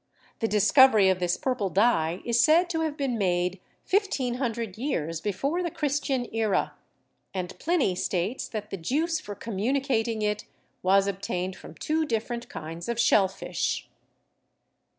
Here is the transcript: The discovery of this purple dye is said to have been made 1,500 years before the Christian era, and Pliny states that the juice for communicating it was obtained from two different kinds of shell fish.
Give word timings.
The 0.39 0.47
discovery 0.47 1.09
of 1.09 1.19
this 1.19 1.37
purple 1.37 1.69
dye 1.69 2.21
is 2.25 2.39
said 2.43 2.71
to 2.71 2.79
have 2.81 2.97
been 2.97 3.19
made 3.19 3.59
1,500 3.87 4.75
years 4.75 5.21
before 5.21 5.61
the 5.61 5.69
Christian 5.69 6.27
era, 6.33 6.73
and 7.35 7.53
Pliny 7.59 7.93
states 7.93 8.47
that 8.47 8.71
the 8.71 8.77
juice 8.77 9.19
for 9.19 9.35
communicating 9.35 10.23
it 10.23 10.45
was 10.81 11.05
obtained 11.05 11.55
from 11.55 11.75
two 11.75 12.03
different 12.07 12.49
kinds 12.49 12.89
of 12.89 12.99
shell 12.99 13.27
fish. 13.27 13.87